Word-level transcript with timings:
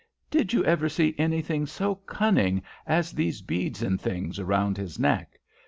Did 0.31 0.51
you 0.51 0.65
ever 0.65 0.89
see 0.89 1.13
anything 1.19 1.67
so 1.67 1.93
cunning 1.93 2.63
as 2.87 3.11
these 3.11 3.43
beads 3.43 3.83
and 3.83 4.01
things 4.01 4.41
round 4.41 4.75
his 4.77 4.97
neck? 4.97 5.39